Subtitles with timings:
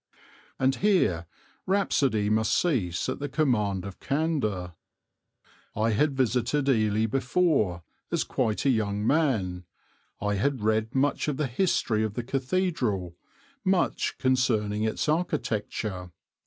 [0.57, 1.27] And here
[1.67, 4.73] rhapsody must cease at the command of candour.
[5.75, 9.65] I had visited Ely before as quite a young man;
[10.19, 13.15] I had read much of the history of the cathedral,
[13.63, 16.09] much concerning its architecture.